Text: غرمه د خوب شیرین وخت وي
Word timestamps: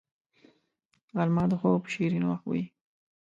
غرمه 1.15 1.43
د 1.51 1.53
خوب 1.61 1.81
شیرین 1.93 2.23
وخت 2.27 2.45
وي 2.47 2.63